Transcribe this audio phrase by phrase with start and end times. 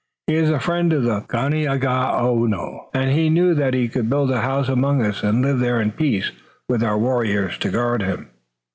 [0.25, 4.41] He is the friend of the Ganeagaono, and he knew that he could build a
[4.41, 6.31] house among us and live there in peace,
[6.67, 8.29] with our warriors to guard him."